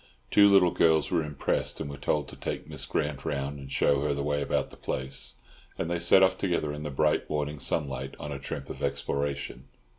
Two 0.31 0.49
little 0.51 0.71
girls 0.71 1.11
were 1.11 1.23
impressed, 1.23 1.79
and 1.79 1.87
were 1.87 1.95
told 1.95 2.27
to 2.27 2.35
take 2.35 2.67
Miss 2.67 2.87
Grant 2.87 3.23
round 3.23 3.59
and 3.59 3.71
show 3.71 4.01
her 4.01 4.15
the 4.15 4.23
way 4.23 4.41
about 4.41 4.71
the 4.71 4.75
place; 4.75 5.35
and 5.77 5.91
they 5.91 5.99
set 5.99 6.23
off 6.23 6.39
together 6.39 6.73
in 6.73 6.81
the 6.81 6.89
bright 6.89 7.29
morning 7.29 7.59
sunlight, 7.59 8.15
on 8.19 8.31
a 8.31 8.39
trip 8.39 8.67
of 8.67 8.81
exploration. 8.81 9.65